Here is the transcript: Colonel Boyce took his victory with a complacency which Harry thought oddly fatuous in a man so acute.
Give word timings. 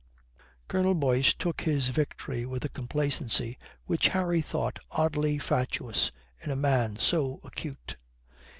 Colonel 0.67 0.95
Boyce 0.95 1.35
took 1.35 1.61
his 1.61 1.89
victory 1.89 2.43
with 2.43 2.65
a 2.65 2.69
complacency 2.69 3.59
which 3.85 4.07
Harry 4.07 4.41
thought 4.41 4.79
oddly 4.89 5.37
fatuous 5.37 6.09
in 6.41 6.49
a 6.49 6.55
man 6.55 6.95
so 6.95 7.39
acute. 7.43 7.95